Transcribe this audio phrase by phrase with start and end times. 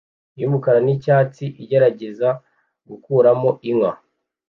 [0.39, 2.29] yumukara nicyatsi igerageza
[2.87, 3.91] gukuramo inka